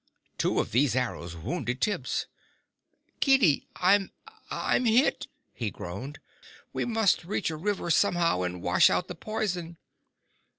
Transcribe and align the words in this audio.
Two 0.39 0.59
of 0.59 0.71
these 0.71 0.95
arrows 0.95 1.35
wounded 1.35 1.79
Tibbs. 1.79 2.25
"Kiddi, 3.19 3.67
I'm 3.75 4.09
I'm 4.49 4.85
hit!" 4.85 5.27
he 5.53 5.69
groaned. 5.69 6.17
"We 6.73 6.85
must 6.85 7.23
reach 7.23 7.51
a 7.51 7.55
river, 7.55 7.91
somehow, 7.91 8.41
and 8.41 8.63
wash 8.63 8.89
out 8.89 9.07
the 9.07 9.13
poison." 9.13 9.77